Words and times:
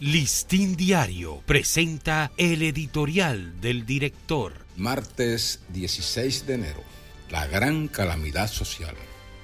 Listín 0.00 0.76
Diario 0.76 1.42
presenta 1.44 2.32
el 2.38 2.62
editorial 2.62 3.60
del 3.60 3.84
director. 3.84 4.54
Martes 4.78 5.60
16 5.74 6.46
de 6.46 6.54
enero. 6.54 6.82
La 7.28 7.46
gran 7.46 7.86
calamidad 7.86 8.48
social. 8.48 8.94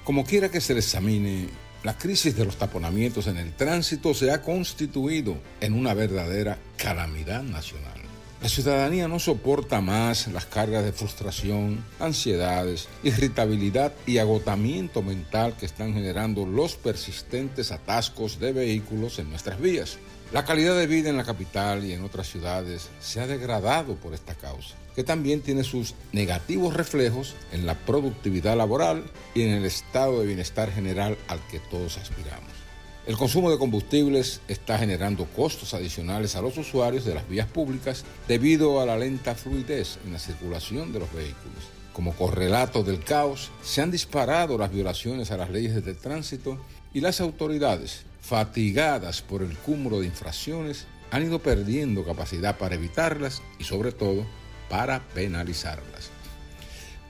Como 0.03 0.25
quiera 0.25 0.49
que 0.49 0.59
se 0.59 0.73
le 0.73 0.79
examine, 0.79 1.47
la 1.83 1.95
crisis 1.95 2.35
de 2.35 2.43
los 2.43 2.57
taponamientos 2.57 3.27
en 3.27 3.37
el 3.37 3.53
tránsito 3.53 4.15
se 4.15 4.31
ha 4.31 4.41
constituido 4.41 5.37
en 5.61 5.73
una 5.73 5.93
verdadera 5.93 6.57
calamidad 6.75 7.43
nacional. 7.43 8.06
La 8.41 8.49
ciudadanía 8.49 9.07
no 9.07 9.17
soporta 9.17 9.81
más 9.81 10.27
las 10.27 10.45
cargas 10.45 10.83
de 10.83 10.93
frustración, 10.93 11.83
ansiedades, 11.99 12.87
irritabilidad 13.01 13.93
y 14.05 14.19
agotamiento 14.19 15.01
mental 15.01 15.55
que 15.57 15.65
están 15.65 15.95
generando 15.95 16.45
los 16.45 16.75
persistentes 16.75 17.71
atascos 17.71 18.39
de 18.39 18.53
vehículos 18.53 19.17
en 19.17 19.31
nuestras 19.31 19.59
vías. 19.59 19.97
La 20.31 20.45
calidad 20.45 20.77
de 20.77 20.85
vida 20.85 21.09
en 21.09 21.17
la 21.17 21.23
capital 21.23 21.83
y 21.83 21.93
en 21.93 22.03
otras 22.03 22.29
ciudades 22.29 22.89
se 22.99 23.21
ha 23.21 23.27
degradado 23.27 23.95
por 23.95 24.13
esta 24.13 24.35
causa, 24.35 24.75
que 24.95 25.03
también 25.03 25.41
tiene 25.41 25.63
sus 25.63 25.95
negativos 26.11 26.75
reflejos 26.75 27.33
en 27.51 27.65
la 27.65 27.73
productividad 27.73 28.55
laboral 28.55 29.05
y 29.33 29.41
en 29.43 29.53
el 29.53 29.65
estado 29.65 30.19
de 30.19 30.27
bienestar 30.27 30.71
general 30.71 31.17
al 31.27 31.39
que 31.47 31.59
todos 31.59 31.97
aspiramos. 31.97 32.66
El 33.07 33.15
consumo 33.15 33.49
de 33.49 33.57
combustibles 33.57 34.41
está 34.49 34.77
generando 34.77 35.27
costos 35.27 35.73
adicionales 35.73 36.35
a 36.35 36.41
los 36.41 36.57
usuarios 36.57 37.05
de 37.05 37.15
las 37.15 37.27
vías 37.29 37.47
públicas 37.47 38.03
debido 38.27 38.81
a 38.81 38.85
la 38.85 38.97
lenta 38.97 39.33
fluidez 39.33 39.97
en 40.05 40.11
la 40.11 40.19
circulación 40.19 40.91
de 40.91 40.99
los 40.99 41.13
vehículos. 41.13 41.63
Como 41.93 42.13
correlato 42.13 42.83
del 42.83 43.01
caos, 43.01 43.49
se 43.63 43.81
han 43.81 43.91
disparado 43.91 44.57
las 44.57 44.73
violaciones 44.73 45.31
a 45.31 45.37
las 45.37 45.49
leyes 45.49 45.85
de 45.85 45.93
tránsito 45.93 46.57
y 46.93 46.99
las 46.99 47.21
autoridades, 47.21 48.03
fatigadas 48.19 49.21
por 49.21 49.41
el 49.41 49.55
cúmulo 49.57 50.01
de 50.01 50.07
infracciones, 50.07 50.85
han 51.09 51.23
ido 51.23 51.39
perdiendo 51.39 52.03
capacidad 52.03 52.57
para 52.57 52.75
evitarlas 52.75 53.41
y 53.57 53.63
sobre 53.63 53.93
todo 53.93 54.25
para 54.67 55.07
penalizarlas. 55.13 56.09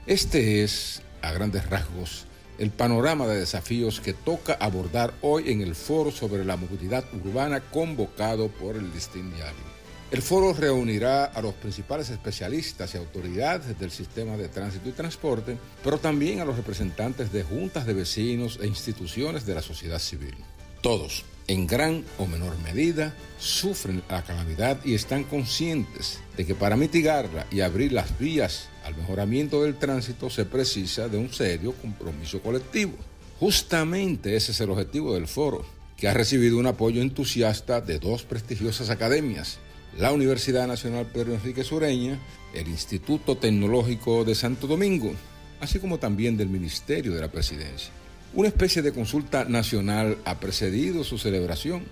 Este 0.05 0.64
es, 0.64 1.02
a 1.23 1.31
grandes 1.31 1.67
rasgos, 1.67 2.27
el 2.58 2.72
panorama 2.72 3.27
de 3.27 3.39
desafíos 3.39 4.00
que 4.00 4.13
toca 4.13 4.53
abordar 4.53 5.13
hoy 5.22 5.52
en 5.52 5.61
el 5.61 5.75
foro 5.75 6.11
sobre 6.11 6.44
la 6.45 6.58
movilidad 6.58 7.05
urbana 7.14 7.61
convocado 7.61 8.49
por 8.49 8.75
el 8.75 8.91
Distin 8.91 9.33
Diario. 9.33 9.77
El 10.09 10.22
foro 10.22 10.53
reunirá 10.53 11.25
a 11.25 11.41
los 11.41 11.53
principales 11.55 12.09
especialistas 12.09 12.94
y 12.94 12.97
autoridades 12.97 13.77
del 13.77 13.91
sistema 13.91 14.38
de 14.38 14.47
tránsito 14.47 14.88
y 14.88 14.94
transporte, 14.94 15.58
pero 15.83 15.97
también 15.97 16.39
a 16.39 16.45
los 16.45 16.55
representantes 16.55 17.33
de 17.33 17.44
juntas 17.44 17.86
de 17.86 17.94
vecinos 17.94 18.58
e 18.61 18.67
instituciones 18.67 19.45
de 19.45 19.55
la 19.55 19.61
sociedad 19.61 19.99
civil. 19.99 20.36
Todos, 20.81 21.25
en 21.47 21.65
gran 21.65 22.03
o 22.17 22.27
menor 22.27 22.57
medida, 22.59 23.15
sufren 23.39 24.03
la 24.09 24.23
calamidad 24.23 24.83
y 24.83 24.93
están 24.93 25.23
conscientes 25.23 26.19
de 26.35 26.45
que 26.45 26.55
para 26.55 26.75
mitigarla 26.75 27.47
y 27.51 27.61
abrir 27.61 27.93
las 27.93 28.19
vías 28.19 28.69
al 28.83 28.95
mejoramiento 28.95 29.63
del 29.63 29.77
tránsito 29.77 30.29
se 30.29 30.45
precisa 30.45 31.07
de 31.07 31.17
un 31.17 31.31
serio 31.31 31.73
compromiso 31.73 32.41
colectivo. 32.41 32.93
Justamente 33.39 34.35
ese 34.35 34.51
es 34.51 34.61
el 34.61 34.71
objetivo 34.71 35.13
del 35.13 35.27
foro, 35.27 35.65
que 35.95 36.07
ha 36.07 36.13
recibido 36.13 36.57
un 36.57 36.67
apoyo 36.67 37.01
entusiasta 37.01 37.81
de 37.81 37.99
dos 37.99 38.23
prestigiosas 38.23 38.89
academias, 38.89 39.59
la 39.97 40.11
Universidad 40.11 40.67
Nacional 40.67 41.07
Pedro 41.07 41.33
Enrique 41.33 41.63
Sureña, 41.63 42.19
el 42.53 42.67
Instituto 42.67 43.37
Tecnológico 43.37 44.23
de 44.25 44.35
Santo 44.35 44.67
Domingo, 44.67 45.11
así 45.59 45.79
como 45.79 45.97
también 45.97 46.37
del 46.37 46.49
Ministerio 46.49 47.13
de 47.13 47.21
la 47.21 47.31
Presidencia. 47.31 47.91
Una 48.33 48.50
especie 48.50 48.81
de 48.81 48.92
consulta 48.92 49.45
nacional 49.45 50.17
ha 50.25 50.39
precedido 50.39 51.03
su 51.03 51.17
celebración, 51.17 51.86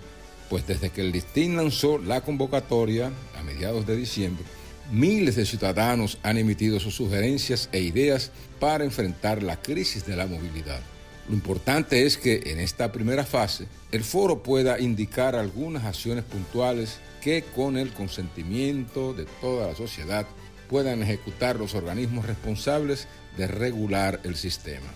pues 0.50 0.66
desde 0.66 0.90
que 0.90 1.00
el 1.00 1.10
listín 1.10 1.56
lanzó 1.56 1.98
la 1.98 2.20
convocatoria 2.20 3.10
a 3.38 3.42
mediados 3.42 3.86
de 3.86 3.96
diciembre, 3.96 4.44
miles 4.92 5.34
de 5.36 5.46
ciudadanos 5.46 6.18
han 6.22 6.38
emitido 6.38 6.78
sus 6.78 6.94
sugerencias 6.94 7.68
e 7.72 7.80
ideas 7.80 8.30
para 8.60 8.84
enfrentar 8.84 9.42
la 9.42 9.60
crisis 9.60 10.06
de 10.06 10.14
la 10.16 10.26
movilidad. 10.26 10.80
Lo 11.28 11.34
importante 11.34 12.06
es 12.06 12.16
que 12.16 12.42
en 12.46 12.60
esta 12.60 12.92
primera 12.92 13.24
fase 13.24 13.66
el 13.90 14.04
foro 14.04 14.42
pueda 14.42 14.78
indicar 14.78 15.34
algunas 15.34 15.84
acciones 15.84 16.22
puntuales 16.22 16.98
que 17.20 17.42
con 17.42 17.76
el 17.76 17.92
consentimiento 17.92 19.12
de 19.14 19.24
toda 19.40 19.68
la 19.68 19.74
sociedad 19.74 20.26
puedan 20.68 21.02
ejecutar 21.02 21.56
los 21.56 21.74
organismos 21.74 22.26
responsables 22.26 23.08
de 23.36 23.48
regular 23.48 24.20
el 24.22 24.36
sistema. 24.36 24.86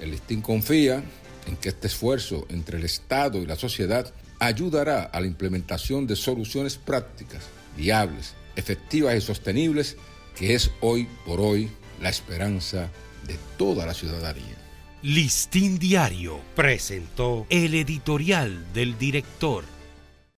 El 0.00 0.10
listín 0.10 0.40
confía 0.40 1.02
en 1.46 1.56
que 1.56 1.70
este 1.70 1.86
esfuerzo 1.86 2.46
entre 2.48 2.78
el 2.78 2.84
Estado 2.84 3.38
y 3.38 3.46
la 3.46 3.56
sociedad 3.56 4.12
ayudará 4.38 5.04
a 5.04 5.20
la 5.20 5.26
implementación 5.26 6.06
de 6.06 6.16
soluciones 6.16 6.76
prácticas, 6.76 7.44
viables, 7.76 8.34
efectivas 8.56 9.16
y 9.16 9.20
sostenibles, 9.20 9.96
que 10.36 10.54
es 10.54 10.70
hoy 10.80 11.08
por 11.24 11.40
hoy 11.40 11.70
la 12.00 12.08
esperanza 12.08 12.90
de 13.26 13.36
toda 13.56 13.86
la 13.86 13.94
ciudadanía. 13.94 14.56
Listín 15.02 15.78
Diario 15.78 16.40
presentó 16.54 17.46
el 17.50 17.74
editorial 17.74 18.72
del 18.72 18.98
director 18.98 19.64